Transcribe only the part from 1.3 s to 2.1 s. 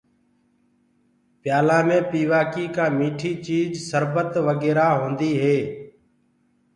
پيآلآ مي